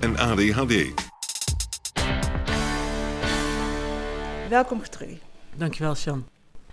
[0.00, 0.74] en ADHD.
[4.48, 5.20] Welkom Gertrudie.
[5.56, 6.26] Dankjewel, Sjan.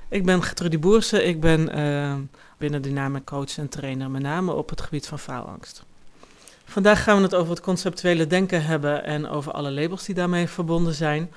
[0.10, 1.28] Ik ben Gertrudie Boersen.
[1.28, 2.16] Ik ben uh,
[2.58, 5.86] binnen Dynamic coach en trainer, met name op het gebied van faalangst.
[6.66, 10.48] Vandaag gaan we het over het conceptuele denken hebben en over alle labels die daarmee
[10.48, 11.32] verbonden zijn.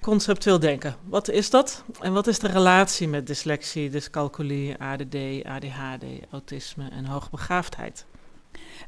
[0.00, 1.84] Conceptueel denken, wat is dat?
[2.00, 8.04] En wat is de relatie met dyslexie, dyscalculie, ADD, ADHD, autisme en hoogbegaafdheid?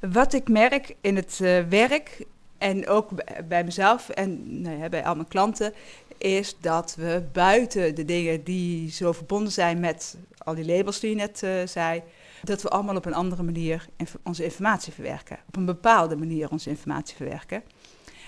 [0.01, 2.25] Wat ik merk in het uh, werk
[2.65, 3.11] en ook
[3.49, 5.75] bij mezelf en nou bij al mijn klanten,
[6.19, 11.11] is dat we buiten de dingen die zo verbonden zijn met al die labels die
[11.11, 12.03] je net uh, zei,
[12.43, 13.87] dat we allemaal op een andere manier
[14.23, 15.39] onze informatie verwerken.
[15.47, 17.63] Op een bepaalde manier onze informatie verwerken.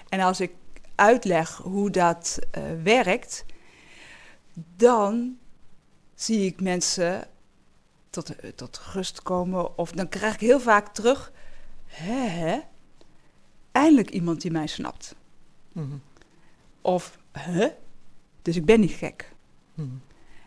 [0.09, 0.53] En als ik
[0.95, 3.45] uitleg hoe dat uh, werkt,
[4.77, 5.37] dan
[6.15, 7.27] zie ik mensen
[8.11, 9.79] tot, uh, tot rust komen.
[9.79, 11.33] Of dan krijg ik heel vaak terug,
[11.87, 12.61] hè, hè?
[13.77, 15.15] Eindelijk iemand die mij snapt.
[15.73, 16.03] Mm -hmm.
[16.81, 17.69] Of, hè?
[18.43, 19.33] Dus ik ben niet gek.
[19.75, 20.01] Mm -hmm.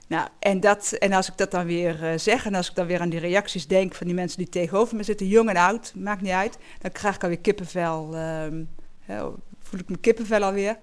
[0.07, 2.87] Nou, en, dat, en als ik dat dan weer uh, zeg en als ik dan
[2.87, 5.93] weer aan die reacties denk van die mensen die tegenover me zitten, jong en oud,
[5.95, 8.13] maakt niet uit, dan krijg ik alweer kippenvel,
[8.99, 9.21] hè,
[9.59, 10.79] voel ik mijn kippenvel alweer.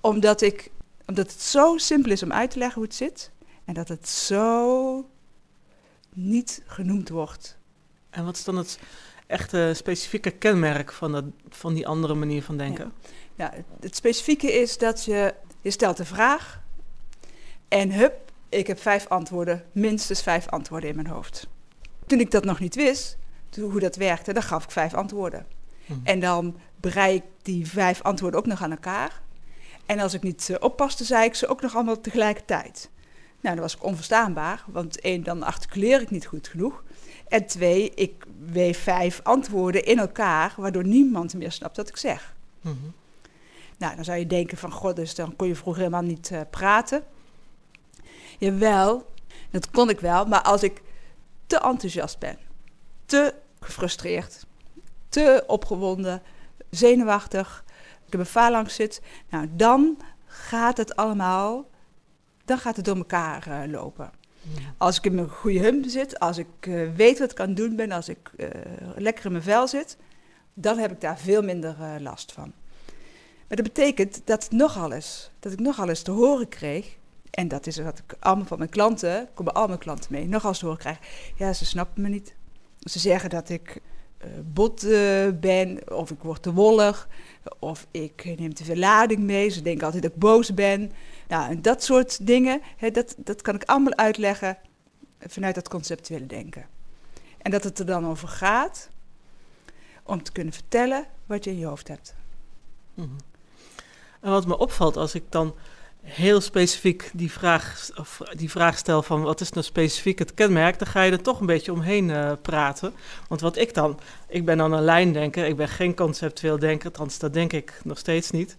[0.00, 0.70] Omdat, ik,
[1.06, 3.30] omdat het zo simpel is om uit te leggen hoe het zit
[3.64, 5.08] en dat het zo
[6.14, 7.58] niet genoemd wordt.
[8.10, 8.78] En wat is dan het
[9.26, 12.92] echte specifieke kenmerk van, dat, van die andere manier van denken?
[13.34, 13.52] Ja.
[13.54, 16.62] ja, het specifieke is dat je, je stelt een vraag
[17.68, 21.48] en hup, ik heb vijf antwoorden, minstens vijf antwoorden in mijn hoofd.
[22.06, 23.16] Toen ik dat nog niet wist,
[23.60, 25.46] hoe dat werkte, dan gaf ik vijf antwoorden.
[25.86, 25.92] Hm.
[26.04, 29.20] En dan brei ik die vijf antwoorden ook nog aan elkaar.
[29.86, 32.90] En als ik niet uh, oppaste, zei ik ze ook nog allemaal tegelijkertijd.
[33.40, 36.82] Nou, dat was ik onverstaanbaar, want één, dan articuleer ik niet goed genoeg.
[37.32, 42.34] En twee, ik weef vijf antwoorden in elkaar, waardoor niemand meer snapt wat ik zeg.
[42.60, 42.92] Mm -hmm.
[43.78, 46.40] Nou, dan zou je denken van, god, dus dan kon je vroeger helemaal niet uh,
[46.50, 47.04] praten.
[48.38, 49.06] Jawel,
[49.50, 50.82] dat kon ik wel, maar als ik
[51.46, 52.38] te enthousiast ben,
[53.04, 54.46] te gefrustreerd,
[55.08, 56.22] te opgewonden,
[56.70, 57.64] zenuwachtig,
[58.06, 61.68] ik heb een phalanx zit, nou dan gaat het allemaal,
[62.44, 64.10] dan gaat het door elkaar uh, lopen.
[64.76, 67.56] Als ik in mijn goede hum zit, als ik uh, weet wat ik aan het
[67.56, 68.48] doen ben, als ik uh,
[68.96, 69.96] lekker in mijn vel zit,
[70.54, 72.52] dan heb ik daar veel minder last van.
[73.48, 76.96] Maar dat betekent dat nogal eens, dat ik nogal eens te horen kreeg
[77.30, 80.44] en dat is wat ik allemaal van mijn klanten, komen al mijn klanten mee, nog
[80.44, 80.98] als te horen krijg.
[81.36, 82.34] Ja, ze snappen me niet.
[82.78, 83.80] Ze zeggen dat ik
[84.44, 84.86] bot
[85.40, 87.08] ben, of ik word te wollig,
[87.58, 89.48] of ik neem te veel lading mee.
[89.48, 90.92] Ze denken altijd dat ik boos ben.
[91.32, 94.58] Nou, en dat soort dingen, hè, dat, dat kan ik allemaal uitleggen
[95.18, 96.66] vanuit dat conceptuele denken.
[97.38, 98.88] En dat het er dan over gaat
[100.02, 102.14] om te kunnen vertellen wat je in je hoofd hebt.
[102.94, 103.16] -hmm.
[104.20, 105.54] En wat me opvalt als ik dan
[106.02, 110.78] heel specifiek die vraag, of die vraag stel van wat is nou specifiek het kenmerk,
[110.78, 112.92] dan ga je er toch een beetje omheen uh, praten.
[113.28, 113.98] Want wat ik dan,
[114.28, 117.98] ik ben dan een lijndenker, ik ben geen conceptueel denker, althans dat denk ik nog
[117.98, 118.56] steeds niet.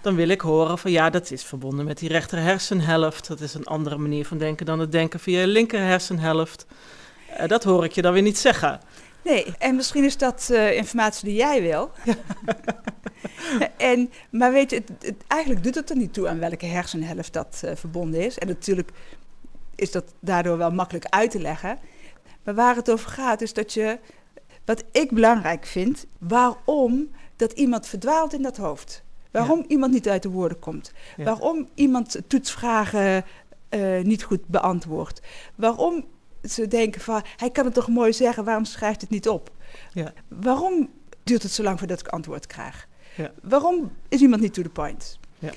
[0.00, 3.28] Dan wil ik horen van ja, dat is verbonden met die rechter hersenhelft.
[3.28, 6.66] Dat is een andere manier van denken dan het denken via je linker hersenhelft.
[7.40, 8.80] Uh, dat hoor ik je dan weer niet zeggen.
[9.24, 11.90] Nee, en misschien is dat uh, informatie die jij wil.
[13.76, 17.32] en, maar weet je, het, het, eigenlijk doet het er niet toe aan welke hersenhelft
[17.32, 18.38] dat uh, verbonden is.
[18.38, 18.90] En natuurlijk
[19.74, 21.78] is dat daardoor wel makkelijk uit te leggen.
[22.44, 23.98] Maar waar het over gaat is dat je,
[24.64, 29.02] wat ik belangrijk vind, waarom dat iemand verdwaalt in dat hoofd.
[29.30, 29.64] Waarom ja.
[29.68, 30.92] iemand niet uit de woorden komt.
[31.16, 31.24] Ja.
[31.24, 33.24] Waarom iemand toetsvragen
[33.70, 35.22] uh, niet goed beantwoordt.
[35.54, 36.04] Waarom
[36.52, 39.50] ze denken van, hij kan het toch mooi zeggen, waarom schrijft het niet op?
[39.92, 40.12] Ja.
[40.28, 40.90] Waarom
[41.22, 42.88] duurt het zo lang voordat ik antwoord krijg?
[43.16, 43.32] Ja.
[43.42, 45.18] Waarom is iemand niet to the point?
[45.38, 45.52] Ja.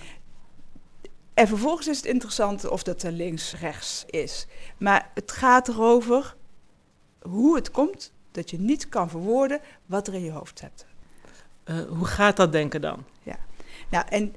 [1.33, 4.47] En vervolgens is het interessant of dat er links-rechts is.
[4.77, 6.35] Maar het gaat erover
[7.21, 10.85] hoe het komt dat je niet kan verwoorden wat er in je hoofd hebt.
[11.63, 13.03] Eh, hoe gaat dat denken dan?
[13.91, 14.35] Nou, en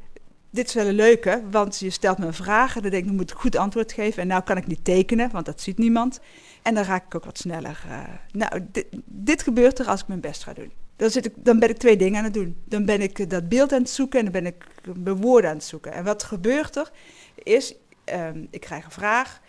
[0.54, 3.08] dit is wel een leuke, want je stelt me een vraag en dan denk ik,
[3.08, 4.22] dan moet ik goed antwoord geven.
[4.22, 6.20] En nou kan ik niet tekenen, want dat ziet niemand.
[6.62, 7.84] En dan raak ik ook wat sneller.
[7.88, 8.02] eh.
[8.32, 8.66] nou,
[9.04, 10.72] dit, gebeurt er als ik mijn best ga doen.
[10.96, 12.56] Dan, zit ik, dan ben ik twee dingen aan het doen.
[12.64, 15.16] Dan ben ik eh, dat beeld aan het zoeken en dan ben ik eh, mijn
[15.16, 15.92] woorden aan het zoeken.
[15.92, 16.90] En wat gebeurt er
[17.34, 17.74] is,
[18.04, 19.40] ehm, ik krijg een vraag,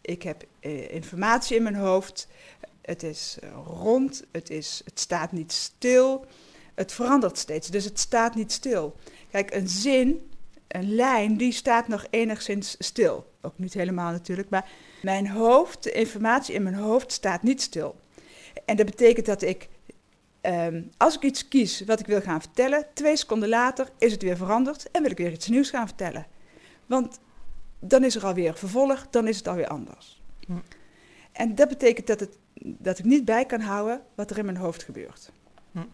[0.00, 0.44] ik heb
[0.90, 2.28] informatie in mijn hoofd,
[2.82, 6.26] het is rond, het, is, het staat niet stil,
[6.74, 8.96] het verandert steeds, dus het staat niet stil.
[9.30, 10.29] Kijk, een zin,
[10.72, 13.32] een lijn, die staat nog enigszins stil.
[13.40, 14.68] Ook niet helemaal natuurlijk, maar
[15.02, 17.96] mijn hoofd, de informatie in mijn hoofd staat niet stil.
[18.64, 19.68] En dat betekent dat ik,
[20.40, 24.22] ehm, als ik iets kies wat ik wil gaan vertellen, twee seconden later is het
[24.22, 26.26] weer veranderd en wil ik weer iets nieuws gaan vertellen.
[26.86, 27.18] Want
[27.78, 30.22] dan is er alweer vervolg, dan is het alweer anders.
[30.46, 30.52] Hm.
[31.32, 34.56] En dat betekent dat, het, dat ik niet bij kan houden wat er in mijn
[34.56, 35.32] hoofd gebeurt.
[35.72, 35.84] Hm.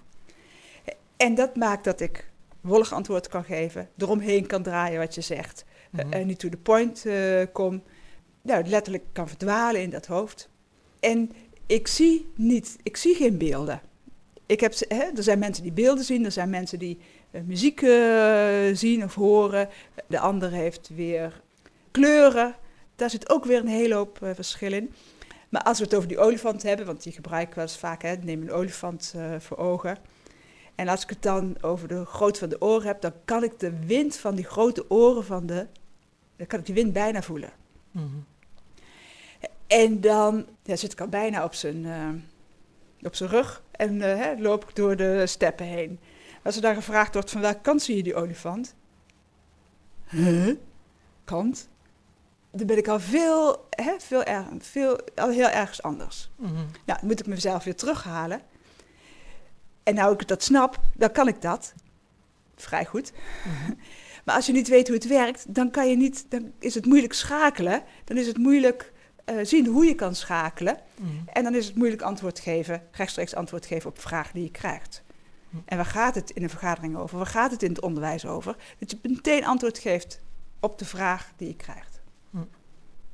[1.17, 2.31] En dat maakt dat ik
[2.66, 5.64] wollig antwoord kan geven, eromheen kan draaien wat je zegt,
[6.10, 7.82] eh, niet to the point eh, kom,
[8.42, 10.48] nou, letterlijk kan verdwalen in dat hoofd.
[11.00, 11.32] En
[11.66, 13.80] ik zie niet, ik zie geen beelden.
[14.46, 16.98] Ik heb, hè, er zijn mensen die beelden zien, er zijn mensen die
[17.30, 17.78] eh, muziek
[18.72, 19.68] zien of horen.
[20.06, 21.42] De ander heeft weer
[21.90, 22.54] kleuren.
[22.96, 24.92] Daar zit ook weer een hele hoop verschil in.
[25.48, 28.02] Maar als we het over die olifant hebben, want die gebruik ik wel eens vaak,
[28.02, 29.98] hè, neem een olifant voor ogen.
[30.76, 33.61] En als ik het dan over de grootte van de oren heb, dan kan ik
[33.61, 35.67] de wind van die grote oren van de,
[36.37, 37.50] dan kan ik die wind bijna voelen.
[37.90, 38.06] Mhm.
[39.67, 42.08] En dan ja, zit ik al bijna op zijn, eh,
[43.06, 46.00] op zijn rug en eh, hè, loop ik door de steppen heen.
[46.43, 48.75] Als er dan gevraagd wordt van welke kant zie je die olifant?
[50.05, 50.55] Huh?
[51.25, 51.69] Kant?
[52.50, 56.31] Dan ben ik al veel, hè, veel, erg, veel al heel ergens anders.
[56.37, 56.55] Mhm.
[56.55, 58.40] Nou, dan moet ik mezelf weer terughalen.
[59.86, 61.74] En nou ik dat snap, dan kan ik dat.
[62.56, 63.12] Vrij goed.
[63.44, 63.72] Mhm.
[64.24, 66.86] Maar als je niet weet hoe het werkt, dan, kan je niet, dan is het
[66.86, 67.82] moeilijk schakelen.
[68.04, 68.92] Dan is het moeilijk
[69.24, 70.78] eh, zien hoe je kan schakelen.
[70.94, 71.10] Mhm.
[71.32, 75.02] En dan is het moeilijk antwoord geven, rechtstreeks antwoord geven op vragen die je krijgt.
[75.50, 75.56] Hm.
[75.64, 77.16] En waar gaat het in een vergadering over?
[77.16, 78.56] Waar gaat het in het onderwijs over?
[78.78, 80.20] Dat je meteen antwoord geeft
[80.60, 82.00] op de vraag die je krijgt.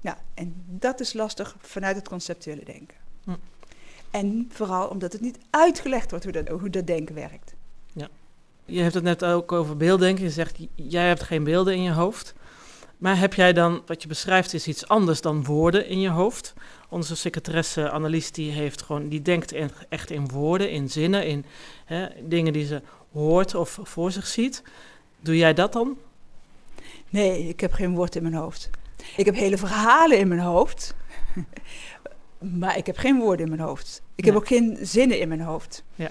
[0.02, 2.96] Ja, en dat is lastig vanuit het conceptuele denken.
[4.12, 7.55] En vooral omdat het niet uitgelegd wordt hoe dat, hoe dat denken werkt.
[8.64, 10.25] Je hebt het net ook over beelddenken.
[10.25, 12.35] Je zegt, jij hebt geen beelden in je hoofd.
[12.99, 16.55] Maar heb jij dan, wat je beschrijft, is iets anders dan woorden in je hoofd?
[16.88, 19.55] Onze secretaresse Annelies, die heeft gewoon, die denkt
[19.88, 21.44] echt in woorden, in zinnen, in
[21.85, 22.82] hè, dingen die ze
[23.12, 24.62] hoort of voor zich ziet.
[25.20, 25.99] Doe jij dat dan?
[27.09, 28.70] Nee, ik heb geen woord in mijn hoofd.
[29.17, 30.94] Ik heb hele verhalen in mijn hoofd.
[32.42, 34.02] Maar ik heb geen woorden in mijn hoofd.
[34.14, 35.84] Ik heb ook geen zinnen in mijn hoofd.
[35.94, 36.10] Ja.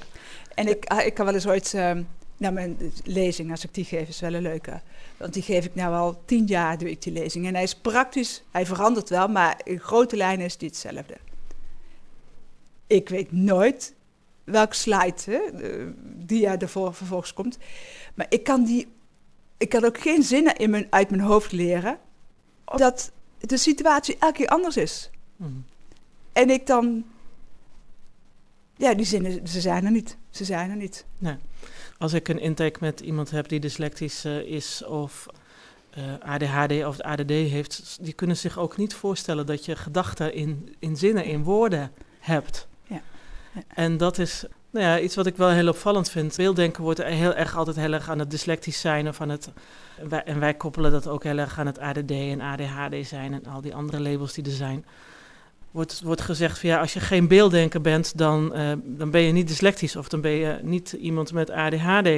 [0.56, 1.74] En ik, ah, ik kan wel eens ooit...
[1.74, 2.04] ehm,
[2.38, 4.82] nou, mijn lezing, als ik die geef, is wel een leuke.
[5.18, 7.48] Want die geef ik nou al tien jaar, doe ik die lezing.
[7.48, 11.18] En hij is praktisch, hij verandert wel, maar in grote lijnen is die hetzelfde.
[12.88, 13.94] Ik weet nooit
[14.44, 17.58] welk slide hè, eh, die er ervoor vervolgens komt.
[18.14, 18.88] Maar ik kan die
[19.62, 22.00] ik kan ook geen zinnen in mijn, uit mijn hoofd leren,
[22.66, 25.10] omdat de situatie elke keer anders is.
[25.36, 25.52] Mhm.
[26.34, 27.06] En ik dan,
[28.78, 30.18] ja, die zinnen, ze zijn er niet.
[30.30, 31.06] Ze zijn er niet.
[31.98, 35.26] Als ik een intake met iemand heb die dyslectisch eh, is of
[35.90, 40.76] eh, ADHD of ADD heeft, die kunnen zich ook niet voorstellen dat je gedachten in,
[40.80, 42.68] in zinnen, in woorden hebt.
[42.88, 43.02] Ja.
[43.54, 43.62] Ja.
[43.68, 46.36] En dat is nou ja, iets wat ik wel heel opvallend vind.
[46.36, 49.50] Beelddenken wordt heel erg altijd heel erg aan het dyslectisch zijn of aan het.
[50.10, 53.46] Wij, en wij koppelen dat ook heel erg aan het ADD en ADHD zijn en
[53.46, 54.86] al die andere labels die er zijn.
[55.72, 59.32] Wordt, wordt gezegd van ja, als je geen beelddenker bent, dan, eh, dan ben je
[59.32, 62.10] niet dyslectisch of dan ben je niet iemand met ADHD.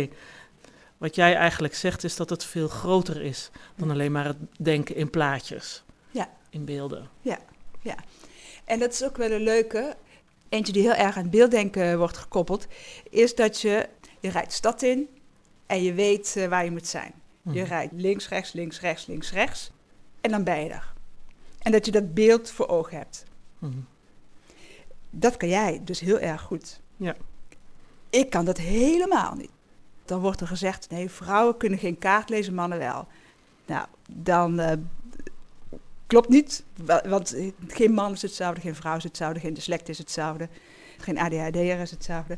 [0.98, 4.96] Wat jij eigenlijk zegt is dat het veel groter is dan alleen maar het denken
[4.96, 5.84] in plaatjes.
[6.12, 6.30] Ja.
[6.50, 7.10] In beelden.
[8.66, 9.96] En dat is ook wel een leuke.
[10.50, 12.68] Eentje die heel erg aan beelddenken wordt gekoppeld,
[13.10, 15.08] is dat je, je rijdt de stad in
[15.66, 17.14] en je weet eh, waar je moet zijn.
[17.42, 17.64] Je Mhm.
[17.70, 19.72] rijdt links, rechts, links, rechts, links, rechts.
[20.22, 20.94] En dan ben je er.
[21.60, 23.24] En dat je dat beeld voor ogen hebt.
[23.70, 23.80] Mhm.
[25.10, 26.82] Dat kan jij dus heel erg goed.
[26.98, 27.16] Ja.
[28.10, 29.52] Ik kan dat helemaal niet.
[30.06, 33.08] Dan wordt er gezegd, nee, vrouwen kunnen geen kaart lezen, mannen wel.
[33.66, 34.78] Nou, dan eh,
[36.08, 37.36] klopt niet, wa- want
[37.68, 40.50] geen man is hetzelfde, geen vrouw is hetzelfde, geen dyslect is hetzelfde,
[40.98, 42.38] geen ADHD'er is hetzelfde.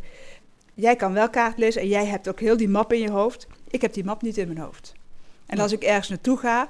[0.74, 3.48] Jij kan wel kaart lezen en jij hebt ook heel die map in je hoofd.
[3.67, 4.94] Ik heb die map niet in mijn hoofd.
[5.46, 6.70] En als ik ergens naartoe ga,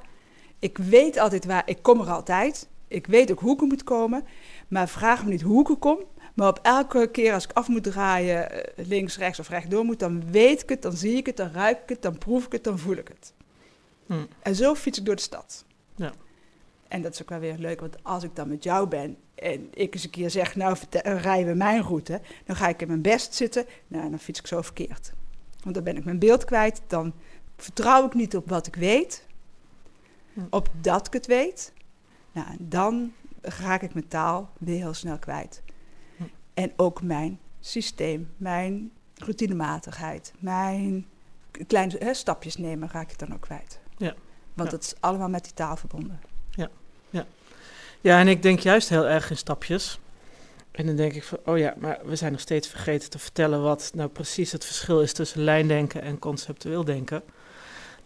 [0.59, 2.67] ik weet altijd waar, ik kom er altijd.
[2.87, 4.25] Ik weet ook hoe ik er moet komen.
[4.67, 5.99] Maar vraag me niet hoe ik er kom.
[6.33, 9.99] Maar op elke keer als ik af moet draaien, eh, links, rechts of rechtdoor moet,
[9.99, 12.51] dan weet ik het, dan zie ik het, dan ruik ik het, dan proef ik
[12.51, 13.33] het, dan voel ik het.
[14.05, 14.25] Hm.
[14.41, 15.65] En zo fiets ik door de stad.
[15.95, 16.11] Ja.
[16.87, 19.67] En dat is ook wel weer leuk, want als ik dan met jou ben en
[19.73, 22.87] ik eens een keer zeg, nou vertel- rijden we mijn route, dan ga ik in
[22.87, 25.13] mijn best zitten, nou dan fiets ik zo verkeerd.
[25.63, 27.13] Want dan ben ik mijn beeld kwijt, dan
[27.57, 29.25] vertrouw ik niet op wat ik weet,
[30.33, 30.41] Hm.
[30.49, 31.73] op dat ik het weet.
[32.35, 35.61] Nou, dan raak ik mijn taal weer heel snel kwijt.
[36.17, 36.23] Hm.
[36.53, 41.05] En ook mijn systeem, mijn routinematigheid, mijn
[41.67, 43.79] kleine hè, stapjes nemen, raak ik dan ook kwijt.
[43.97, 44.13] Ja.
[44.53, 44.75] Want Ja.
[44.75, 46.19] het is allemaal met die taal verbonden.
[48.01, 49.99] Ja, en ik denk juist heel erg in stapjes.
[50.71, 53.61] En dan denk ik van, oh ja, maar we zijn nog steeds vergeten te vertellen
[53.61, 57.23] wat nou precies het verschil is tussen lijndenken en conceptueel denken.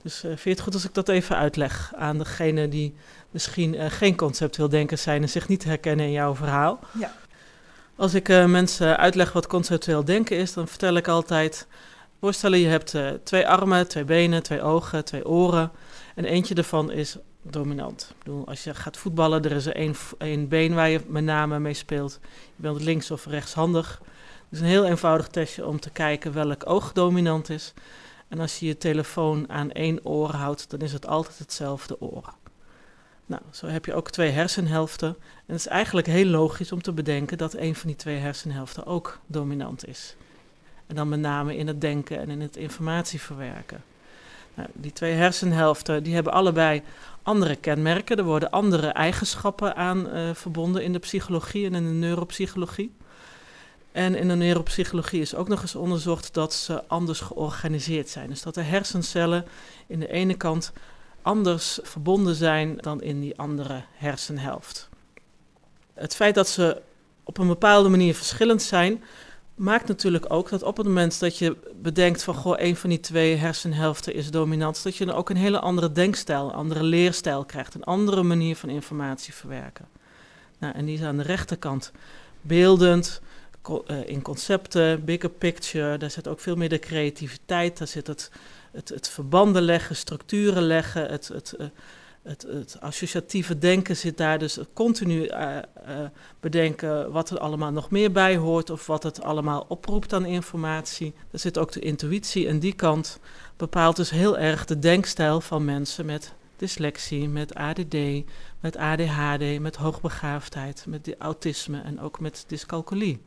[0.01, 2.95] Dus eh, vind je het goed als ik dat even uitleg aan degene die
[3.31, 6.79] misschien eh, geen conceptueel denkers zijn en zich niet herkennen in jouw verhaal?
[6.99, 7.13] Ja.
[7.95, 11.67] Als ik eh, mensen uitleg wat conceptueel denken is, dan vertel ik altijd,
[12.19, 15.71] voorstellen je hebt twee armen, twee benen, twee ogen, twee oren
[16.15, 18.07] en eentje daarvan is dominant.
[18.09, 21.59] Ik bedoel, als je gaat voetballen, er is er één been waar je met name
[21.59, 22.19] mee speelt.
[22.55, 24.01] Je bent links of rechtshandig.
[24.49, 27.73] Dus een heel eenvoudig testje om te kijken welk oog dominant is.
[28.29, 32.33] En als je je telefoon aan één oor houdt, dan is het altijd hetzelfde oor.
[33.25, 35.07] Nou, zo heb je ook twee hersenhelften.
[35.07, 38.85] En het is eigenlijk heel logisch om te bedenken dat een van die twee hersenhelften
[38.85, 40.15] ook dominant is.
[40.87, 43.83] En dan met name in het denken en in het informatieverwerken.
[44.53, 46.81] Nou, die twee hersenhelften die hebben allebei
[47.23, 48.17] andere kenmerken.
[48.17, 52.91] Er worden andere eigenschappen aan eh, verbonden in de psychologie en in de neuropsychologie.
[53.91, 58.29] En in de neuropsychologie is ook nog eens onderzocht dat ze anders georganiseerd zijn.
[58.29, 59.45] Dus dat de hersencellen
[59.87, 60.71] in de ene kant
[61.21, 64.89] anders verbonden zijn dan in die andere hersenhelft.
[65.93, 66.81] Het feit dat ze
[67.23, 69.03] op een bepaalde manier verschillend zijn,
[69.55, 72.99] maakt natuurlijk ook dat op het moment dat je bedenkt van goh, een van die
[72.99, 77.45] twee hersenhelften is dominant, dat je dan ook een hele andere denkstijl, een andere leerstijl
[77.45, 79.87] krijgt, een andere manier van informatie verwerken.
[80.59, 81.91] Nou, en die is aan de rechterkant
[82.41, 83.21] beeldend,
[84.05, 88.31] in concepten, bigger picture, daar zit ook veel meer de creativiteit, daar zit het,
[88.71, 91.67] het, het verbanden leggen, structuren leggen, het, het, eh,
[92.23, 95.63] het, het associatieve denken zit daar, dus continu eh, eh,
[96.39, 101.13] bedenken wat er allemaal nog meer bij hoort of wat het allemaal oproept aan informatie.
[101.31, 103.19] Er zit ook de intuïtie en die kant
[103.57, 107.95] bepaalt dus heel erg de denkstijl van mensen met dyslexie, met ADD,
[108.59, 113.21] met ADHD, met hoogbegaafdheid, met autisme en ook met dyscalculie.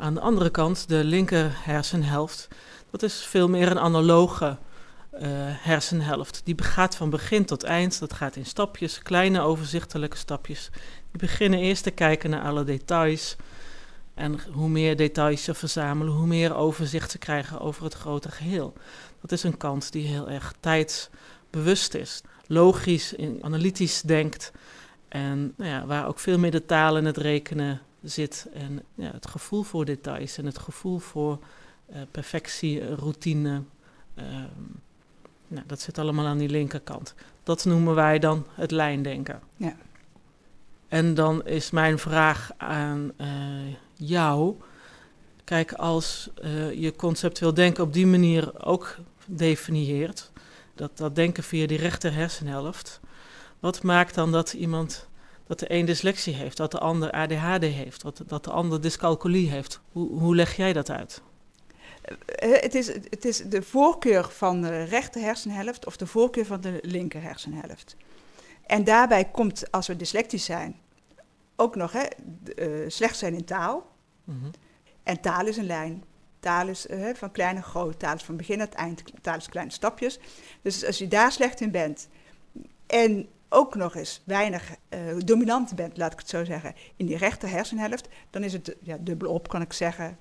[0.00, 2.48] Aan de andere kant, de linker hersenhelft,
[2.90, 4.56] dat is veel meer een analoge
[5.10, 6.40] eh, hersenhelft.
[6.44, 10.70] Die gaat van begin tot eind, dat gaat in stapjes, kleine overzichtelijke stapjes.
[11.10, 13.36] Die beginnen eerst te kijken naar alle details.
[14.14, 18.72] En hoe meer details ze verzamelen, hoe meer overzicht ze krijgen over het grote geheel.
[19.20, 24.52] Dat is een kant die heel erg tijdsbewust is, logisch, analytisch denkt.
[25.08, 28.46] En nou ja, waar ook veel meer de taal in het rekenen zit.
[28.52, 31.38] En ja, het gevoel voor details en het gevoel voor
[31.86, 33.62] eh, perfectie, routine.
[34.14, 34.48] ehm,
[35.48, 37.14] nou, dat zit allemaal aan die linkerkant.
[37.42, 39.40] Dat noemen wij dan het lijndenken.
[39.56, 39.76] Ja.
[40.88, 43.28] En dan is mijn vraag aan eh,
[43.94, 44.56] jou.
[45.44, 50.30] Kijk, als eh, je conceptueel denken op die manier ook definieert,
[50.74, 53.00] dat, dat denken via die rechter hersenhelft,
[53.60, 55.08] wat maakt dan dat iemand,
[55.50, 59.50] dat de een dyslexie heeft, dat de ander ADHD heeft, dat, dat de ander dyscalculie
[59.50, 59.80] heeft?
[59.92, 61.22] Hoe, hoe leg jij dat uit?
[62.24, 66.60] Eh, Het is, het is de voorkeur van de rechter hersenhelft of de voorkeur van
[66.60, 67.96] de linker hersenhelft.
[68.66, 70.76] En daarbij komt, als we dyslectisch zijn,
[71.56, 73.86] ook nog hè, eh, slecht zijn in taal.
[74.24, 74.50] Mhm.
[75.02, 76.04] En taal is een lijn.
[76.40, 77.98] Taal is eh, van klein naar groot.
[77.98, 79.02] Taal is van begin naar het eind.
[79.20, 80.18] Taal is kleine stapjes.
[80.62, 82.08] Dus als je daar slecht in bent
[82.86, 87.16] en ook nog eens weinig eh, dominant bent, laat ik het zo zeggen, in die
[87.16, 90.18] rechter hersenhelft, dan is het ja, dubbel op, kan ik zeggen.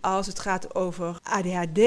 [0.00, 1.80] Als het gaat over ADHD.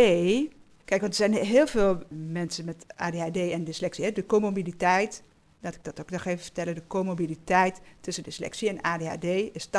[0.85, 4.05] Kijk, want er zijn heel veel mensen met ADHD en dyslexie.
[4.05, 4.11] Hè?
[4.11, 5.23] De comorbiditeit,
[5.61, 6.75] laat ik dat ook nog even vertellen.
[6.75, 9.71] De comorbiditeit tussen dyslexie en ADHD is 80%.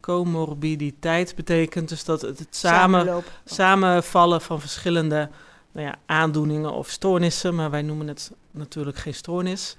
[0.00, 5.30] Comorbiditeit betekent dus dat het, het samen, samenvallen van verschillende
[5.72, 9.76] nou ja, aandoeningen of stoornissen, maar wij noemen het natuurlijk geen stoornis.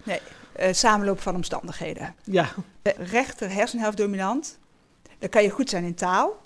[0.53, 2.15] eh, samenloop van omstandigheden.
[2.23, 2.49] Ja,
[2.81, 4.57] De rechter hersenhelft dominant,
[5.19, 6.41] dan kan je goed zijn in taal.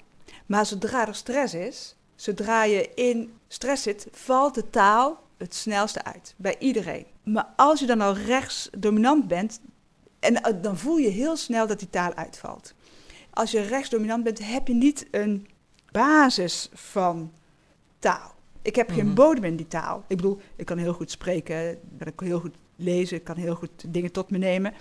[0.45, 6.03] Maar zodra er stress is, zodra je in stress zit, valt de taal het snelste
[6.03, 6.33] uit.
[6.37, 7.05] Bij iedereen.
[7.23, 9.59] Maar als je dan al rechts dominant bent,
[10.19, 12.73] en eh, dan voel je heel snel dat die taal uitvalt.
[13.29, 15.47] Als je rechts dominant bent, heb je niet een
[15.91, 17.31] basis van
[17.99, 18.32] taal.
[18.63, 19.13] Ik heb geen Mhm.
[19.15, 20.03] bodem in die taal.
[20.07, 23.55] Ik bedoel, ik kan heel goed spreken, ik kan heel goed lezen, ik kan heel
[23.55, 24.73] goed dingen tot me nemen.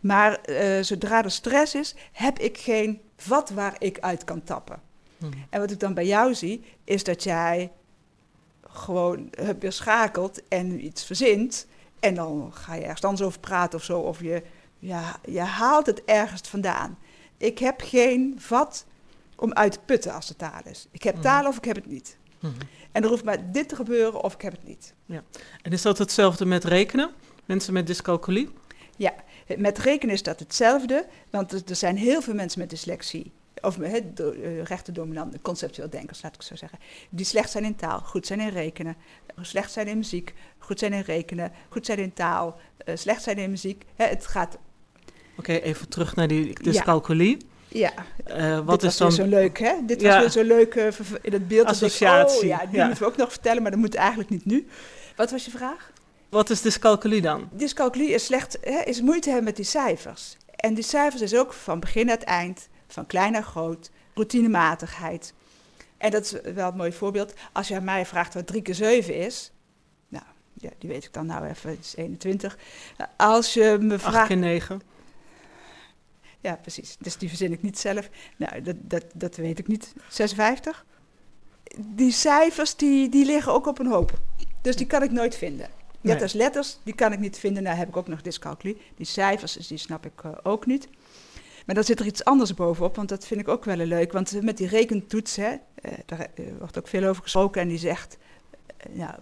[0.00, 4.80] Maar eh, zodra er stress is, heb ik geen vat waar ik uit kan tappen.
[5.18, 5.32] Mhm.
[5.50, 7.72] En wat ik dan bij jou zie, is dat jij
[8.62, 11.66] gewoon hup, weer schakelt en iets verzint.
[12.00, 14.00] En dan ga je ergens anders over praten of zo.
[14.00, 14.42] Of je,
[14.78, 16.98] ja, je haalt het ergens vandaan.
[17.36, 18.86] Ik heb geen vat
[19.36, 20.88] om uit te putten als het taal is.
[20.90, 21.22] Ik heb Mhm.
[21.22, 22.16] taal of ik heb het niet.
[22.40, 22.52] Mhm.
[22.92, 24.94] En er hoeft maar dit te gebeuren of ik heb het niet.
[25.62, 27.10] En is dat hetzelfde met rekenen?
[27.44, 28.48] Mensen met dyscalculie?
[29.58, 33.76] Met rekenen is dat hetzelfde, want er- er zijn heel veel mensen met dyslexie, of
[33.76, 36.78] he, do, eh, rechterdominante conceptueel denkers, laat ik zo zeggen,
[37.10, 38.96] die slecht zijn in taal, goed zijn in rekenen,
[39.40, 43.36] slecht zijn in muziek, goed zijn in rekenen, goed zijn in taal, eh, slecht zijn
[43.38, 43.84] in muziek.
[43.96, 44.58] Het gaat,
[45.38, 47.36] Oké, even terug naar die dyscalculie.
[47.38, 47.46] ja,
[48.24, 49.28] Eh, wat dit is was dan...
[49.28, 49.74] weer zo leuk, hè?
[49.86, 50.08] Dit Ja.
[50.08, 50.74] was weer zo leuk
[51.22, 51.66] in het beeld.
[51.66, 52.86] dat ik Associatie, oh ja, die ja.
[52.86, 54.66] moeten we ook nog vertellen, maar dat moet eigenlijk niet nu.
[55.16, 55.90] Wat was je vraag?
[56.28, 57.48] Wat is dyscalculie dan?
[57.52, 60.36] Dyscalculie is slecht, hè, is moeite hebben met die cijfers.
[60.56, 65.34] En die cijfers is ook van begin naar het eind, van klein naar groot, routinematigheid.
[65.98, 67.32] En dat is wel een mooi voorbeeld.
[67.52, 69.52] Als je aan mij vraagt wat 3 keer 7 is,
[70.08, 72.58] nou, ja, die weet ik dan nou even, het is 21.
[73.16, 74.26] Als je me 8 vraagt...
[74.26, 74.82] keer 9.
[76.46, 76.96] Ja, precies.
[76.98, 78.08] Dus die verzin ik niet zelf.
[78.36, 79.94] Nou, dat, dat, dat weet ik niet.
[80.08, 80.84] 56?
[81.78, 84.18] Die cijfers, die, die liggen ook op een hoop.
[84.62, 85.68] Dus die kan ik nooit vinden.
[86.00, 87.62] Net als letters, die kan ik niet vinden.
[87.62, 88.80] Nou heb ik ook nog dyscalculie.
[88.96, 90.88] Die cijfers, dus die snap ik eh, ook niet.
[91.66, 94.12] Maar dan zit er iets anders bovenop, want dat vind ik ook wel leuk.
[94.12, 97.60] Want eh, met die rekentoets, hè, eh, daar wordt ook veel over gesproken.
[97.60, 98.18] En die zegt,
[98.90, 99.14] nou,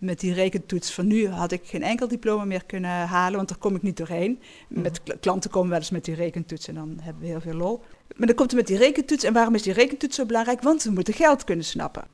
[0.00, 3.58] met die rekentoets van nu had ik geen enkel diploma meer kunnen halen, want daar
[3.58, 4.40] kom ik niet doorheen.
[4.68, 7.54] Met kl- klanten komen wel eens met die rekentoets en dan hebben we heel veel
[7.54, 7.80] lol.
[8.16, 9.24] Maar dan komt er met die rekentoets.
[9.24, 10.62] En waarom is die rekentoets zo belangrijk?
[10.62, 12.06] Want we moeten geld kunnen snappen.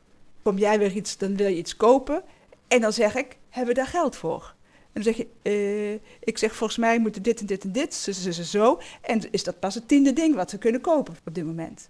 [0.43, 2.23] Kom jij weer iets, dan wil je iets kopen.
[2.69, 4.55] En dan zeg ik, hebben we daar geld voor?
[4.93, 7.95] En dan zeg je, eh, ik zeg volgens mij moeten dit en dit en dit,
[7.95, 8.81] zo, zo, zo, zo.
[9.01, 11.89] En is dat pas het tiende ding wat we kunnen kopen op dit moment.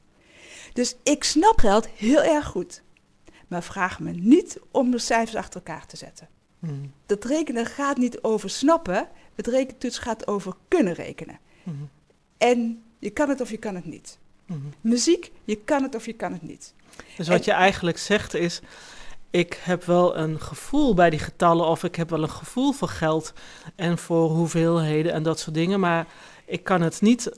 [0.73, 2.83] Dus ik snap geld heel erg goed.
[3.49, 6.29] Maar vraag me niet om de cijfers achter elkaar te zetten.
[6.59, 6.73] Mhm.
[7.07, 9.09] Dat rekenen gaat niet over snappen.
[9.35, 11.39] Het rekentoets gaat over kunnen rekenen.
[11.63, 11.77] Mhm.
[12.39, 14.19] En je kan het of je kan het niet.
[14.47, 14.59] Mhm.
[14.81, 16.75] Muziek, je kan het of je kan het niet.
[17.17, 18.61] Dus wat je eigenlijk zegt is,
[19.31, 22.89] ik heb wel een gevoel bij die getallen of ik heb wel een gevoel voor
[22.89, 23.33] geld
[23.77, 26.07] en voor hoeveelheden en dat soort dingen, maar
[26.45, 27.31] ik kan het niet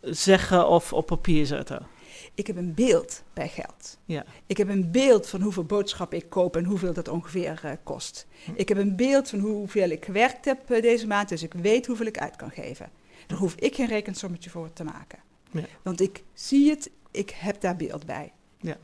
[0.00, 1.86] zeggen of op papier zetten.
[2.34, 3.98] Ik heb een beeld bij geld.
[4.04, 4.24] Ja.
[4.46, 8.26] Ik heb een beeld van hoeveel boodschappen ik koop en hoeveel dat ongeveer eh, kost.
[8.44, 8.50] Hm.
[8.54, 11.86] Ik heb een beeld van hoeveel ik gewerkt heb eh, deze maand, dus ik weet
[11.86, 12.90] hoeveel ik uit kan geven.
[13.26, 15.18] Daar hoef ik geen rekensommetje voor te maken.
[15.50, 15.64] Ja.
[15.82, 18.32] Want ik zie het, ik heb daar beeld bij.
[18.60, 18.76] Ja.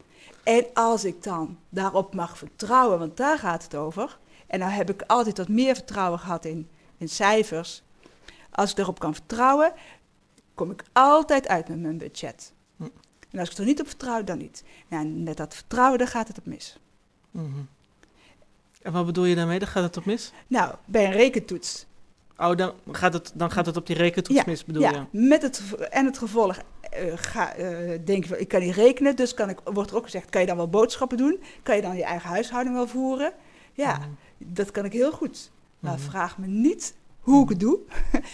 [0.42, 4.18] En als ik dan daarop mag vertrouwen, want daar gaat het over.
[4.46, 7.82] En nou heb ik altijd wat meer vertrouwen gehad in, in cijfers.
[8.50, 9.72] Als ik daarop kan vertrouwen,
[10.54, 12.52] kom ik altijd uit met mijn budget.
[12.76, 12.84] Hm.
[13.30, 14.64] En als ik er niet op vertrouw, dan niet.
[14.88, 16.78] Nou, en met dat vertrouwen, daar gaat het op mis.
[17.30, 17.46] Mhm.
[18.82, 19.58] En wat bedoel je daarmee?
[19.58, 20.32] Dan gaat het op mis?
[20.46, 21.86] Nou, bij een rekentoets.
[22.38, 25.74] Oh, dan gaat het, dan gaat het op die rekentoets mis, bedoel ja, met het,
[25.90, 29.58] en het gevolg eh, ga, eh, denk je, ik kan niet rekenen, dus kan ik,
[29.64, 31.40] wordt er ook gezegd, kan je dan wel boodschappen doen?
[31.62, 33.32] Kan je dan je eigen huishouding wel voeren?
[33.72, 33.82] je?
[33.82, 34.08] Ja, Mhm.
[34.38, 35.50] dat kan ik heel goed.
[35.78, 36.02] Maar Mhm.
[36.02, 37.78] vraag me niet hoe ik het doe.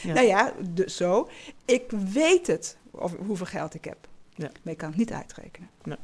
[0.02, 0.12] Ja.
[0.14, 1.28] nou ja, dus zo.
[1.64, 3.96] Ik weet het, of, hoeveel geld ik heb.
[4.36, 4.50] Ja.
[4.62, 5.70] Maar ik kan het niet uitrekenen.
[5.84, 5.96] Nee.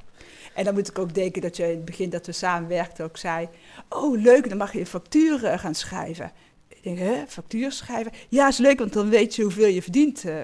[0.54, 3.16] En dan moet ik ook denken dat je in het begin dat we samenwerkten ook
[3.16, 3.48] zei...
[3.88, 6.32] Oh, leuk, dan mag je een factuur gaan schrijven.
[6.68, 8.12] Ik denk, hè, factuur schrijven?
[8.28, 10.24] Ja, is leuk, want dan weet je hoeveel je verdient.
[10.24, 10.42] eh.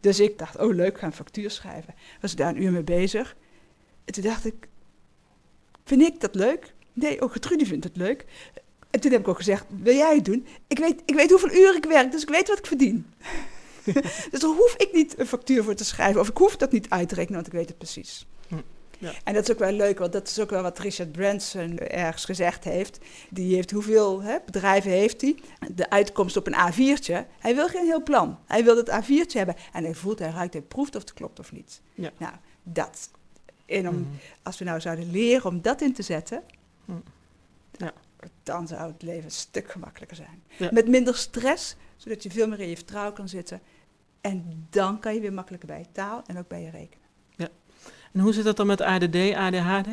[0.00, 1.94] Dus ik dacht, oh leuk, ga een factuur schrijven.
[2.20, 3.36] Was ik daar een uur mee bezig.
[4.04, 4.68] En toen dacht ik,
[5.84, 6.74] vind ik dat leuk?
[6.92, 8.24] Nee, ook Gertrude vindt het leuk.
[8.90, 10.46] En toen heb ik ook gezegd, wil jij het doen?
[10.66, 13.06] Ik weet, ik weet hoeveel uren ik werk, dus ik weet wat ik verdien.
[14.30, 16.20] dus daar hoef ik niet een factuur voor te schrijven.
[16.20, 18.26] Of ik hoef dat niet uit te rekenen, want ik weet het precies.
[18.48, 18.56] Hm,
[18.98, 19.12] ja.
[19.24, 22.24] En dat is ook wel leuk, want dat is ook wel wat Richard Branson ergens
[22.24, 22.98] gezegd heeft.
[23.30, 25.36] Die heeft hoeveel hè, bedrijven heeft hij?
[25.74, 27.26] De uitkomst op een A4'tje.
[27.38, 28.38] Hij wil geen heel plan.
[28.46, 29.56] Hij wil dat A4'tje hebben.
[29.72, 31.80] En hij voelt, hij ruikt, hij proeft of het klopt of niet.
[31.94, 32.10] Ja.
[32.18, 33.10] Nou, dat.
[33.66, 34.04] En om, Mhm.
[34.42, 36.42] als we nou zouden leren om dat in te zetten,
[36.84, 36.92] Hm.
[37.76, 37.92] Ja.
[38.42, 40.70] dan zou het leven een stuk gemakkelijker zijn.
[40.72, 43.60] Met minder stress, zodat je veel meer in je vertrouwen kan zitten.
[44.20, 47.00] En dan kan je weer makkelijker bij je taal en ook bij je rekenen.
[48.12, 49.86] En hoe zit dat dan met ADD, ADHD?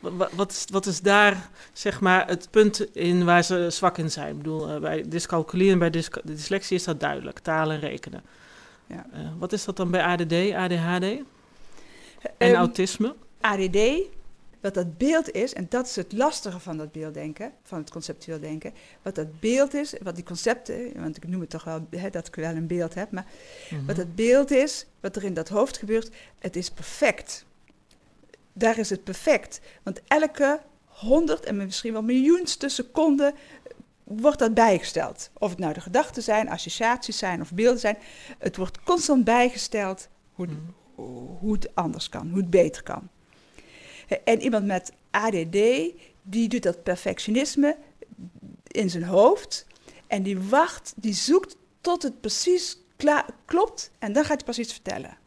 [0.00, 3.98] Wa- wa- Wat is, wat is daar zeg maar het punt in waar ze zwak
[3.98, 4.30] in zijn?
[4.30, 8.22] Ik bedoel, eh, bij dyscalculie en bij dysca- dyslexie is dat duidelijk, taal en rekenen.
[8.86, 9.06] Ja.
[9.12, 11.24] Eh, wat is dat dan bij ADD, ADHD en
[12.38, 13.14] Ehm, autisme?
[13.40, 13.78] ADD,
[14.60, 18.40] wat dat beeld is, en dat is het lastige van dat beelddenken, van het conceptueel
[18.40, 18.72] denken.
[19.02, 22.26] Wat dat beeld is, wat die concepten, want ik noem het toch wel hè, dat
[22.26, 23.26] ik wel een beeld heb, maar
[23.70, 23.86] Mhm.
[23.86, 27.44] wat het beeld is, wat er in dat hoofd gebeurt, het is perfect.
[28.52, 29.60] Daar is het perfect.
[29.82, 33.34] Want elke honderd en misschien wel miljoenste seconde
[34.04, 35.30] wordt dat bijgesteld.
[35.38, 37.98] Of het nou de gedachten zijn, associaties zijn of beelden zijn.
[38.38, 40.56] Het wordt constant bijgesteld hoe, Mhm.
[41.38, 43.08] hoe het anders kan, hoe het beter kan.
[44.24, 45.58] En iemand met ADD,
[46.22, 47.76] die doet dat perfectionisme
[48.66, 49.66] in zijn hoofd.
[50.06, 52.78] En die wacht, die zoekt tot het precies
[53.44, 53.90] klopt.
[53.98, 55.18] En dan gaat hij pas iets vertellen.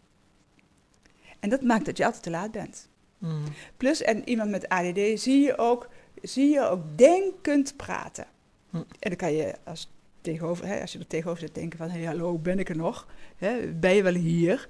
[1.40, 2.90] En dat maakt dat je altijd te laat bent.
[3.18, 3.36] Mhm.
[3.78, 5.90] Plus, en iemand met ADD zie je ook,
[6.22, 8.26] zie je ook denkend praten.
[8.70, 8.78] Hm.
[8.78, 9.90] En dan kan je als,
[10.22, 11.90] tegenover, hè, als je er tegenover zit denken van...
[11.90, 13.08] Hey, hallo, ben ik er nog?
[13.38, 14.68] Hè, ben je wel hier?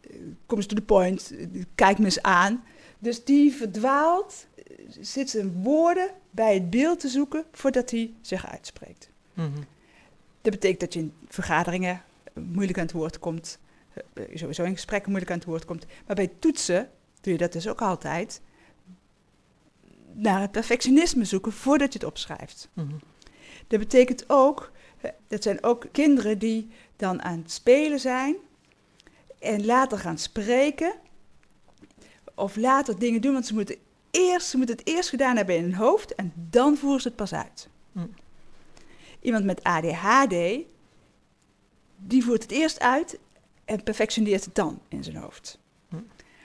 [0.00, 0.10] Eh,
[0.46, 1.32] Kom eens to the point.
[1.36, 2.64] Eh, Kijk me eens aan.
[2.98, 4.64] Dus die verdwaalt, eh,
[5.00, 7.44] zit zijn woorden bij het beeld te zoeken...
[7.52, 9.10] voordat hij zich uitspreekt.
[9.34, 9.50] Mhm.
[10.42, 12.02] Dat betekent dat je in vergaderingen
[12.34, 13.58] eh, moeilijk aan het woord komt.
[14.14, 15.86] eh, Sowieso in gesprekken moeilijk aan het woord komt.
[16.06, 18.40] Maar bij toetsen doe je dat dus ook altijd.
[20.12, 22.68] Naar het perfectionisme zoeken voordat je het opschrijft.
[22.72, 22.86] Mhm.
[23.66, 28.36] Dat betekent ook, eh, dat zijn ook kinderen die dan aan het spelen zijn.
[29.38, 30.92] En later gaan spreken.
[32.34, 33.76] Of later dingen doen, want ze moeten,
[34.10, 36.14] eerst, ze moeten het eerst gedaan hebben in hun hoofd.
[36.14, 37.68] En dan voeren ze het pas uit.
[37.92, 38.00] Hm.
[39.20, 40.34] Iemand met ADHD,
[41.96, 43.18] die voert het eerst uit
[43.64, 45.58] en perfectioneert het dan in zijn hoofd.
[45.88, 45.96] Hm.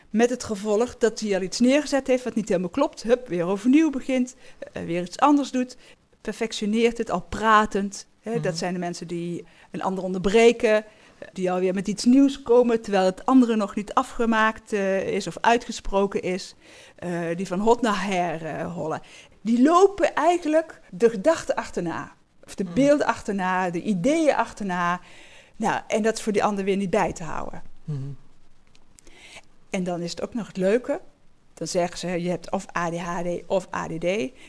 [0.09, 3.03] Met het gevolg dat hij al iets neergezet heeft wat niet helemaal klopt.
[3.03, 4.35] Hup, weer overnieuw begint,
[4.73, 5.77] eh, weer iets anders doet.
[6.21, 8.07] Perfectioneert het al pratend.
[8.21, 8.41] Hè, Mhm.
[8.41, 10.85] Dat zijn de mensen die een ander onderbreken.
[11.33, 15.37] Die alweer met iets nieuws komen terwijl het andere nog niet afgemaakt eh, is of
[15.41, 16.55] uitgesproken is.
[16.95, 19.01] eh, die van hot naar her eh, hollen.
[19.41, 22.11] Die lopen eigenlijk de gedachten achterna.
[22.45, 22.73] Of de Mhm.
[22.73, 24.99] beelden achterna, de ideeën achterna.
[25.55, 27.61] Nou, en dat is voor die ander weer niet bij te houden.
[27.83, 27.99] Mhm.
[29.69, 31.01] En dan is het ook nog het leuke.
[31.53, 34.03] Dan zeggen ze, je hebt of ADHD of ADD.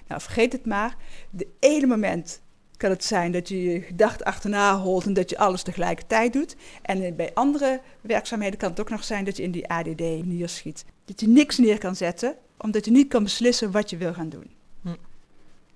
[0.09, 0.97] Nou, vergeet het maar.
[1.31, 2.41] De ene moment
[2.85, 6.57] kan het zijn dat je je gedachten achterna holt en dat je alles tegelijkertijd doet.
[6.83, 10.85] En bij andere werkzaamheden kan het ook nog zijn dat je in die ADD neerschiet.
[11.05, 14.29] Dat je niks neer kan zetten, omdat je niet kan beslissen wat je wil gaan
[14.29, 14.51] doen.
[14.83, 14.89] Hm.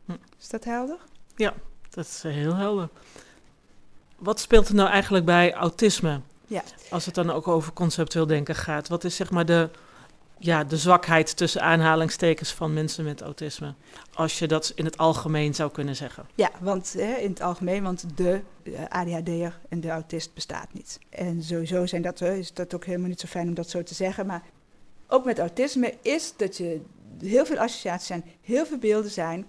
[0.05, 0.13] Hm.
[0.41, 0.99] Is dat helder?
[1.91, 2.89] Dat is eh, heel helder.
[4.19, 6.21] Wat speelt er nou eigenlijk bij autisme?
[6.47, 6.63] Ja.
[6.91, 8.89] Als het dan ook over conceptueel denken gaat.
[8.89, 9.71] Wat is zeg maar de,
[10.39, 13.75] ja, de zwakheid tussen aanhalingstekens van mensen met autisme?
[14.15, 16.27] Als je dat in het algemeen zou kunnen zeggen.
[16.35, 20.99] Ja, want hè, in het algemeen, want de eh, ADHD'er en de autist bestaat niet.
[21.11, 23.95] En sowieso zijn dat, is dat ook helemaal niet zo fijn om dat zo te
[23.95, 24.27] zeggen.
[24.27, 24.43] Maar
[25.09, 26.81] ook met autisme is dat je
[27.21, 29.47] heel veel associaties zijn, heel veel beelden zijn.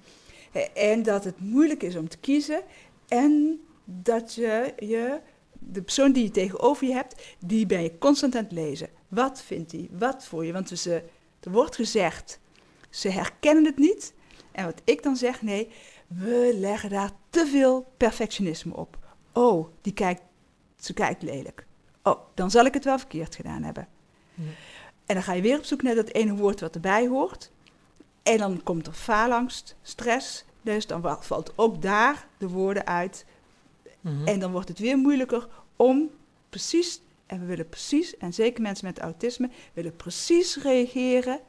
[0.73, 2.61] En dat het moeilijk is om te kiezen.
[3.07, 5.19] En dat je, je
[5.59, 8.89] de persoon die je tegenover je hebt, die ben je constant aan het lezen.
[9.09, 9.89] Wat vindt hij?
[9.91, 10.53] Wat voor je?
[10.53, 11.03] Want ze,
[11.39, 12.39] er wordt gezegd,
[12.89, 14.13] ze herkennen het niet.
[14.51, 15.71] En wat ik dan zeg, nee,
[16.07, 18.97] we leggen daar te veel perfectionisme op.
[19.33, 20.21] Oh, die kijkt,
[20.79, 21.65] ze kijkt lelijk.
[22.03, 23.87] Oh, dan zal ik het wel verkeerd gedaan hebben.
[25.05, 27.51] En dan ga je weer op zoek naar dat ene woord wat erbij hoort.
[28.23, 30.45] En dan komt er faalangst, stress.
[30.61, 33.25] Dus dan valt ook daar de woorden uit.
[34.01, 34.27] Mhm.
[34.27, 36.09] En dan wordt het weer moeilijker om
[36.49, 41.39] precies, en we willen precies, en zeker mensen met autisme, willen precies reageren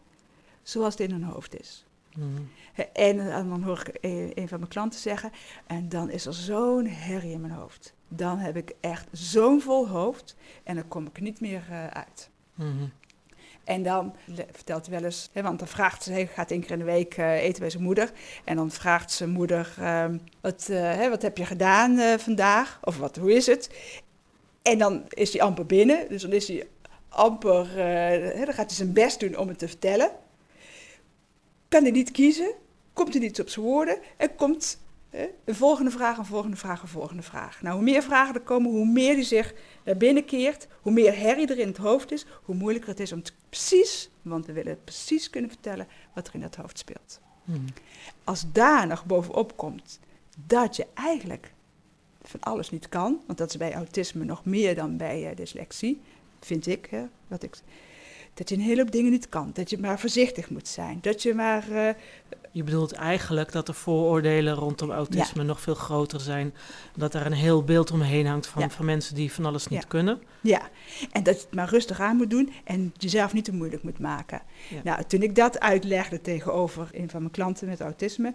[0.63, 1.85] zoals het in hun hoofd is.
[2.17, 2.43] Mhm.
[2.73, 5.33] Hè, En, en dan hoor ik een, een van mijn klanten zeggen,
[5.67, 7.95] en dan is er zo'n herrie in mijn hoofd.
[8.09, 12.31] Dan heb ik echt zo'n vol hoofd en dan kom ik niet meer eh, uit.
[12.55, 12.85] Mhm.
[13.65, 14.15] En dan
[14.53, 16.85] vertelt hij wel eens, hè, want dan vraagt ze, hij gaat één keer in de
[16.85, 18.13] week eh, eten bij zijn moeder.
[18.45, 22.79] En dan vraagt zijn moeder, ehm, wat, eh, hè, wat heb je gedaan vandaag?
[22.83, 23.71] Of wat, hoe is het?
[24.63, 26.69] En dan is hij amper binnen, dus dan is hij
[27.09, 30.11] amper, eh, dan gaat hij zijn best doen om het te vertellen.
[31.69, 32.51] Kan hij niet kiezen,
[32.93, 34.79] komt hij niet op zijn woorden en komt
[35.45, 37.63] een volgende vraag, een volgende vraag, een volgende vraag.
[37.63, 41.17] Nou, hoe meer vragen er komen, hoe meer hij zich naar binnen keert, hoe meer
[41.17, 44.53] herrie er in het hoofd is, hoe moeilijker het is om te precies, want we
[44.53, 47.21] willen precies kunnen vertellen wat er in dat hoofd speelt.
[47.45, 47.59] Mhm.
[48.25, 50.01] Als daar nog bovenop komt
[50.47, 51.53] dat je eigenlijk
[52.23, 56.01] van alles niet kan, want dat is bij autisme nog meer dan bij eh, dyslexie,
[56.41, 57.57] vind ik, hè, wat ik,
[58.35, 59.51] dat je een hele hoop dingen niet kan.
[59.53, 60.99] Dat je maar voorzichtig moet zijn.
[61.01, 61.65] Dat je maar.
[61.71, 61.89] Uh,
[62.53, 66.55] je bedoelt eigenlijk dat de vooroordelen rondom autisme nog veel groter zijn.
[66.97, 70.23] Dat er een heel beeld omheen hangt van, van mensen die van alles niet kunnen.
[70.41, 70.69] Ja,
[71.13, 73.99] en dat je het maar rustig aan moet doen en jezelf niet te moeilijk moet
[73.99, 74.43] maken.
[74.85, 78.35] Nou, toen ik dat uitlegde tegenover een van mijn klanten met autisme.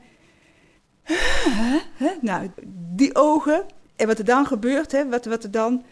[2.22, 2.52] Nou,
[2.96, 3.66] die ogen
[3.96, 5.84] en wat er dan gebeurt, hè, wat, wat er dan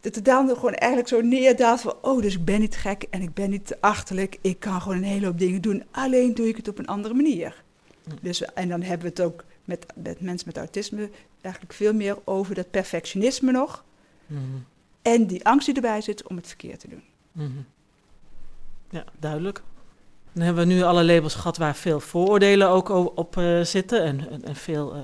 [0.00, 1.94] dat er dan gewoon eigenlijk zo neerdaalt van...
[2.02, 4.38] oh, dus ik ben niet gek en ik ben niet achterlijk.
[4.40, 5.84] Ik kan gewoon een hele hoop dingen doen.
[5.90, 7.62] Alleen doe ik het op een andere manier.
[8.20, 11.10] Dus, en dan hebben we het ook met, met mensen met autisme...
[11.40, 13.84] eigenlijk veel meer over dat perfectionisme nog.
[14.26, 14.40] Mhm.
[15.02, 17.02] En die angst die erbij zit om het verkeerd te doen.
[17.32, 17.60] Mhm.
[18.90, 19.62] Ja, duidelijk.
[20.38, 24.04] Dan hebben we nu alle labels gehad waar veel vooroordelen ook op uh, zitten.
[24.04, 25.02] En, en, en veel uh,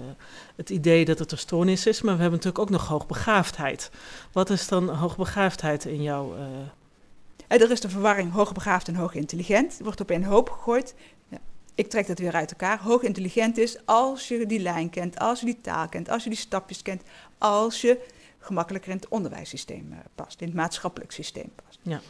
[0.57, 2.03] het idee dat het een stoornis is.
[2.03, 3.91] Maar we hebben natuurlijk ook nog hoogbegaafdheid.
[4.33, 6.37] Wat is dan hoogbegaafdheid in jouw...
[6.37, 7.61] Uh...
[7.63, 9.79] Er is de verwarring hoogbegaafd en hoogintelligent.
[9.83, 10.95] Wordt op een hoop gegooid.
[11.29, 11.39] Ja,
[11.75, 12.79] ik trek dat weer uit elkaar.
[12.79, 16.39] Hoogintelligent is als je die lijn kent, als je die taal kent, als je die
[16.39, 17.03] stapjes kent,
[17.39, 18.01] als je
[18.39, 21.79] gemakkelijker in het onderwijssysteem past, in het maatschappelijk systeem past.
[21.83, 22.01] Ja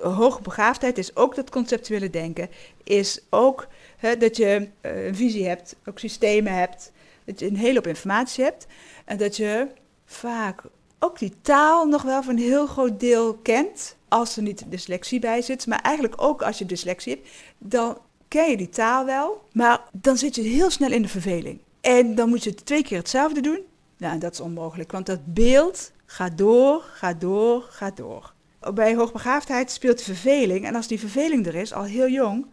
[0.00, 2.48] hoogbegaafdheid is ook dat conceptuele denken.
[2.84, 6.92] Is ook hè, dat je uh, een visie hebt, ook systemen hebt.
[7.24, 8.66] Dat je een hele hoop informatie hebt.
[9.04, 9.68] En dat je
[10.04, 10.62] vaak
[10.98, 13.96] ook die taal nog wel van een heel groot deel kent.
[14.08, 15.66] Als er niet dyslexie bij zit.
[15.66, 17.28] Maar eigenlijk ook als je dyslexie hebt.
[17.58, 19.48] Dan ken je die taal wel.
[19.52, 21.58] Maar dan zit je heel snel in de verveling.
[21.80, 23.60] En dan moet je twee keer hetzelfde doen.
[23.96, 24.92] Nou, dat is onmogelijk.
[24.92, 28.33] Want dat beeld gaat door, gaat door, gaat door
[28.74, 30.66] bij hoogbegaafdheid speelt verveling.
[30.66, 32.46] En als die verveling er is, al heel jong,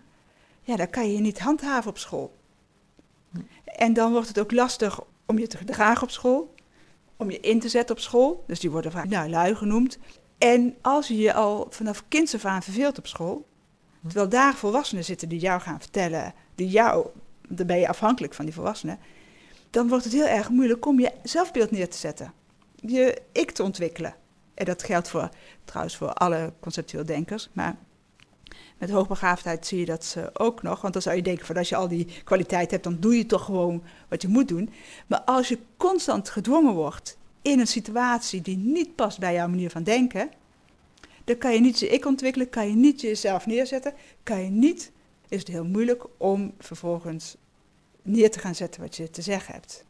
[0.61, 2.37] ja, dan kan je je niet handhaven op school.
[3.65, 6.53] En dan wordt het ook lastig om je te gedragen op school,
[7.15, 8.43] om je in te zetten op school.
[8.47, 9.97] Dus die worden vaak nou, lui genoemd.
[10.37, 13.45] En als je je al vanaf kinds af aan verveelt op school,
[14.03, 17.07] terwijl daar volwassenen zitten die jou gaan vertellen, die jou,
[17.47, 18.99] dan ben je afhankelijk van die volwassenen,
[19.69, 22.33] dan wordt het heel erg moeilijk om je zelfbeeld neer te zetten.
[22.75, 24.15] Je ik te ontwikkelen.
[24.61, 25.29] En dat geldt voor,
[25.63, 27.49] trouwens voor alle conceptueel denkers.
[27.53, 27.75] Maar
[28.77, 30.81] met hoogbegaafdheid zie je dat ze ook nog.
[30.81, 33.25] Want dan zou je denken van als je al die kwaliteit hebt, dan doe je
[33.25, 34.69] toch gewoon wat je moet doen.
[35.07, 39.69] Maar als je constant gedwongen wordt in een situatie die niet past bij jouw manier
[39.69, 40.29] van denken,
[41.23, 43.93] dan kan je niet je ik ontwikkelen, kan je niet jezelf neerzetten,
[44.23, 44.91] kan je niet,
[45.27, 47.35] is het heel moeilijk om vervolgens
[48.01, 49.85] neer te gaan zetten wat je te zeggen hebt.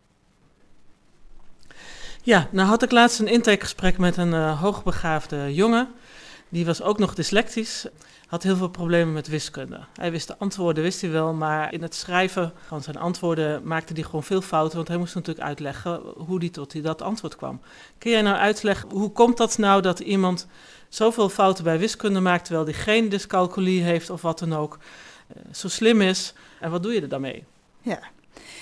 [2.23, 5.89] Ja, nou had ik laatst een intakegesprek met een uh, hoogbegaafde jongen.
[6.49, 7.85] Die was ook nog dyslectisch,
[8.27, 9.79] had heel veel problemen met wiskunde.
[9.95, 13.93] Hij wist de antwoorden, wist hij wel, maar in het schrijven van zijn antwoorden maakte
[13.93, 14.75] hij gewoon veel fouten.
[14.75, 17.61] Want hij moest natuurlijk uitleggen hoe hij tot dat antwoord kwam.
[17.97, 20.47] Kun jij nou uitleggen, hoe komt dat nou dat iemand
[20.89, 24.77] zoveel fouten bij wiskunde maakt, terwijl hij geen dyscalculie heeft of wat dan ook,
[25.35, 26.33] uh, zo slim is?
[26.59, 27.43] En wat doe je er dan mee?
[27.81, 27.99] Ja,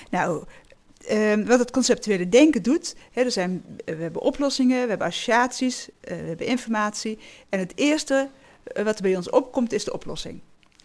[0.10, 0.44] nou,
[1.08, 5.90] Ehm, wat het conceptuele denken doet, hè, er zijn, we hebben oplossingen, we hebben associaties,
[5.90, 7.18] uh, we hebben informatie.
[7.50, 8.30] En het eerste
[8.78, 10.42] uh, wat er bij ons opkomt is de oplossing.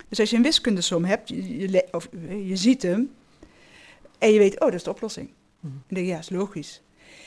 [0.09, 3.14] Dus als je een wiskundesom hebt, je, je, of, eh, je ziet hem
[4.18, 5.31] en je weet, oh, dat is de oplossing.
[5.61, 5.72] Mhm.
[5.72, 6.83] En dan denk je, ja, is logisch.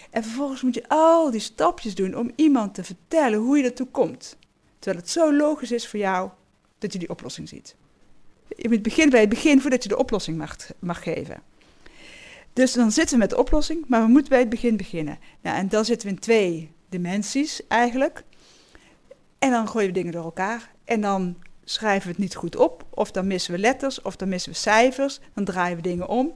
[0.09, 3.87] En vervolgens moet je al die stapjes doen om iemand te vertellen hoe je ertoe
[3.87, 4.37] komt.
[4.79, 6.29] Terwijl het zo logisch is voor jou
[6.77, 7.75] dat je die oplossing ziet.
[8.55, 11.41] Je moet beginnen bij het begin voordat je de oplossing mag, mag geven.
[12.57, 15.19] Dus dan zitten we met de oplossing, maar we moeten bij het begin beginnen.
[15.41, 18.23] Nou, en dan zitten we in twee dimensies eigenlijk.
[19.39, 20.71] En dan gooien we dingen door elkaar.
[20.83, 24.29] En dan schrijven we het niet goed op, of dan missen we letters, of dan
[24.29, 26.33] missen we cijfers, dan draaien we dingen om.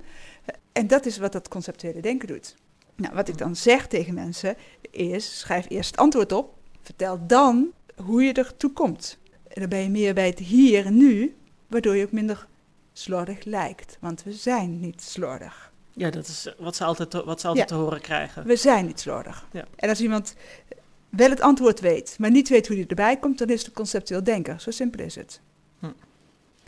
[0.71, 2.55] En dat is wat dat conceptuele denken doet.
[2.95, 4.55] Nou, wat ik dan zeg tegen mensen
[4.91, 9.17] is: schrijf eerst het antwoord op, vertel dan hoe je ertoe komt.
[9.47, 11.36] En dan ben je meer bij het hier en nu,
[11.67, 12.47] waardoor je ook minder
[12.93, 13.97] slordig lijkt.
[13.99, 15.70] Want we zijn niet slordig.
[15.93, 18.45] Ja, dat is wat ze altijd, wat ze altijd te horen krijgen.
[18.45, 19.45] We zijn niet slordig.
[19.51, 19.65] Ja.
[19.75, 20.36] En als iemand
[21.10, 24.23] wel het antwoord weet, maar niet weet hoe hij erbij komt, dan is het conceptueel
[24.23, 24.60] denker.
[24.60, 25.41] Zo simpel is het.
[25.80, 25.88] Hm.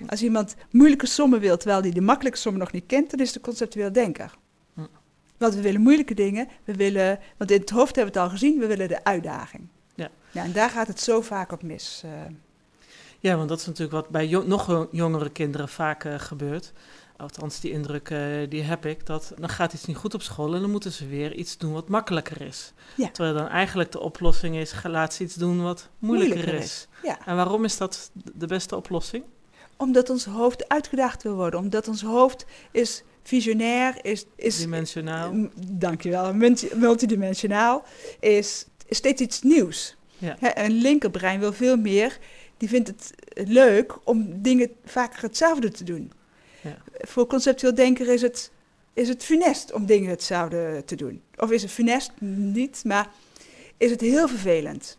[0.08, 3.34] Als iemand moeilijke sommen wil, terwijl hij de makkelijke sommen nog niet kent, dan is
[3.34, 4.36] het conceptueel denker.
[4.74, 4.82] Hm.
[5.38, 8.38] Want we willen moeilijke dingen, we willen, want in het hoofd hebben we het al
[8.38, 9.68] gezien, we willen de uitdaging.
[9.96, 10.10] Ja.
[10.32, 12.02] ja en daar gaat het zo vaak op mis.
[12.06, 12.12] Uh.
[13.20, 16.74] Ja, want dat is natuurlijk wat bij nog jongere kinderen vaak uh, gebeurt
[17.18, 20.56] althans die indruk uh, die heb ik, dat dan gaat iets niet goed op school
[20.56, 22.74] en dan moeten ze weer iets doen wat makkelijker is.
[22.96, 26.88] Terwijl dan eigenlijk de oplossing is, laat ze iets doen wat moeilijker, is.
[27.04, 27.26] Ja.
[27.26, 29.24] En waarom is dat de beste oplossing?
[29.78, 34.26] Omdat ons hoofd uitgedaagd wil worden, omdat ons hoofd is visionair, is...
[34.36, 35.50] is Dimensionaal.
[35.72, 36.34] Dankjewel,
[36.74, 37.84] multidimensionaal,
[38.20, 39.96] is, is steeds iets nieuws.
[40.18, 40.38] Ja.
[40.40, 42.18] een linkerbrein wil veel meer
[42.58, 46.12] die vindt het leuk om dingen vaker hetzelfde te doen.
[46.64, 46.78] Ja.
[46.94, 48.52] Voor conceptueel denker is het,
[48.94, 51.22] is het funest om dingen hetzelfde te doen.
[51.38, 53.10] Of is het funest niet, maar
[53.78, 54.98] is het heel vervelend.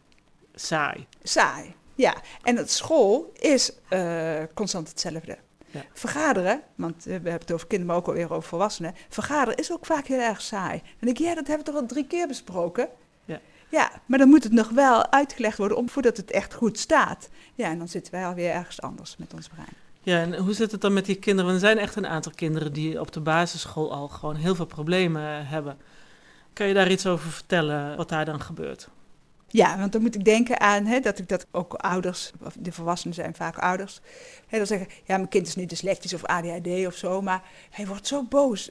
[0.54, 1.06] Saai.
[1.22, 2.14] Saai, ja.
[2.42, 5.38] En het school is eh, constant hetzelfde.
[5.70, 5.84] Ja.
[5.92, 8.94] Vergaderen, want we hebben het over kinderen, maar ook alweer over volwassenen.
[9.08, 10.78] Vergaderen is ook vaak heel erg saai.
[10.78, 12.88] Dan denk ik, ja, dat hebben we toch al drie keer besproken?
[13.24, 13.40] Ja.
[13.70, 17.28] Ja, maar dan moet het nog wel uitgelegd worden om, voordat het echt goed staat.
[17.54, 19.83] Ja, en dan zitten wij alweer ergens anders met ons brein.
[20.04, 21.50] Ja, en hoe zit het dan met die kinderen?
[21.50, 24.66] Want er zijn echt een aantal kinderen die op de basisschool al gewoon heel veel
[24.66, 25.76] problemen hebben.
[26.52, 28.88] Kan je daar iets over vertellen, wat daar dan gebeurt?
[29.48, 33.14] Ja, want dan moet ik denken aan hè, dat ik dat ook ouders, de volwassenen
[33.14, 34.00] zijn vaak ouders,
[34.46, 37.86] hè, dan zeggen, ja, mijn kind is niet dyslectisch of ADHD of zo, maar hij
[37.86, 38.70] wordt zo boos.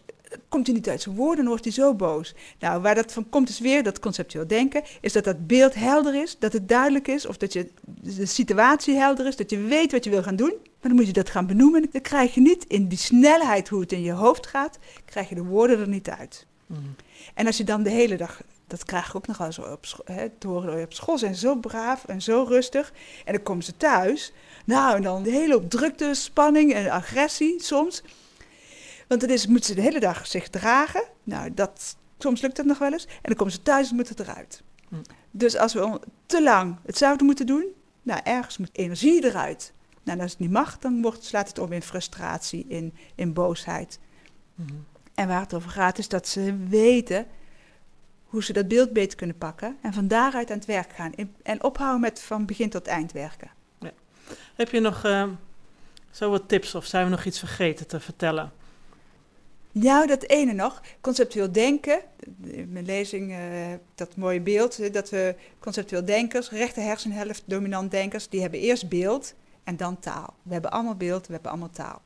[0.50, 2.36] Komt hij niet uit zijn woorden, dan wordt hij zo boos.
[2.60, 6.16] Nou, waar dat van komt is weer dat conceptueel denken, is dat dat beeld helder
[6.22, 9.92] is, dat het duidelijk is, of dat je de situatie helder is, dat je weet
[9.92, 10.54] wat je wil gaan doen.
[10.54, 11.88] Maar dan moet je dat gaan benoemen.
[11.92, 15.36] Dan krijg je niet in die snelheid hoe het in je hoofd gaat, krijg je
[15.36, 16.46] de woorden er niet uit.
[16.68, 16.96] Mm.
[17.34, 19.86] En als je dan de hele dag, dat krijg ik ook nog wel zo op
[19.86, 22.94] school, hè, te horen op school, zijn zo braaf en zo rustig.
[23.26, 24.34] En dan komen ze thuis,
[24.66, 28.04] nou en dan de hele hoop drukte, spanning en agressie soms.
[29.08, 31.04] Want dan is, moeten ze de hele dag zich dragen.
[31.24, 33.06] Nou, dat, soms lukt dat nog wel eens.
[33.06, 34.64] En dan komen ze thuis en moet het eruit.
[34.90, 34.96] Hm.
[35.32, 37.66] Dus als we te lang hetzelfde moeten doen,
[38.02, 39.74] nou ergens moet energie eruit.
[40.04, 44.00] Nou, als het niet mag, dan wordt, slaat het om in frustratie, in, in boosheid.
[44.56, 44.86] Mm.
[45.14, 47.26] En waar het over gaat is dat ze weten
[48.24, 51.14] hoe ze dat beeld beter kunnen pakken en van daaruit aan het werk gaan.
[51.16, 53.52] In- En ophouden met van begin tot eind werken.
[54.56, 55.28] Heb je nog eh,
[56.12, 58.52] zo wat tips of zijn we nog iets vergeten te vertellen?
[59.76, 62.00] Nou, dat ene nog, conceptueel denken.
[62.44, 63.40] In mijn lezing, eh,
[63.96, 68.90] dat mooie beeld, eh, dat we conceptueel denkers, rechter hersenhelft, dominant denkers, die hebben eerst
[68.90, 69.34] beeld
[69.64, 70.34] en dan taal.
[70.42, 72.02] We hebben allemaal beeld, we hebben allemaal taal.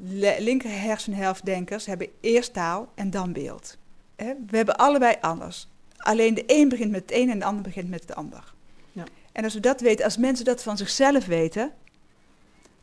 [0.00, 3.78] Le- linker hersenhelft denkers hebben eerst taal en dan beeld.
[4.16, 5.68] Hè, We hebben allebei anders.
[5.96, 8.54] Alleen de een begint met het een en de ander begint met het ander.
[8.92, 9.04] Ja.
[9.32, 11.72] En als we dat weten, als mensen dat van zichzelf weten,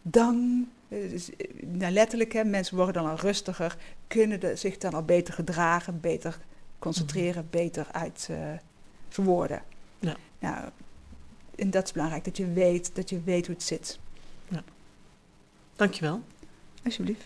[0.01, 0.67] dan,
[1.09, 3.77] dus, eh, nou letterlijk, hè, mensen worden dan al rustiger,
[4.07, 6.37] kunnen de, zich dan al beter gedragen, beter
[6.79, 8.37] concentreren, beter uit eh,
[9.09, 9.61] verwoorden.
[9.99, 10.15] Ja.
[10.39, 10.69] Nou,
[11.55, 13.99] en dat is belangrijk, dat je weet, dat je weet hoe het zit.
[15.75, 16.21] Dankjewel.
[16.83, 17.25] Alsjeblieft.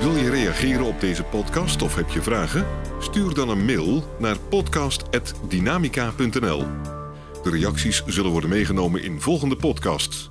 [0.00, 2.66] Wil je reageren op deze podcast of heb je vragen?
[3.00, 6.58] Stuur dan een mail naar podcast.dynamica.nl.
[7.42, 10.30] De reacties zullen worden meegenomen in volgende podcasts.